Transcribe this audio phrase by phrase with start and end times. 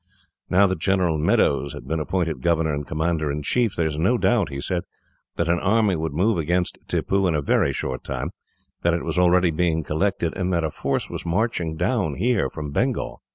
[0.49, 4.17] Now that General Meadows had been appointed governor and commander in chief, there was no
[4.17, 4.81] doubt, he said,
[5.35, 8.31] that an army would move against Tippoo in a very short time
[8.81, 12.71] that it was already being collected, and that a force was marching down here from
[12.71, 13.21] Bengal.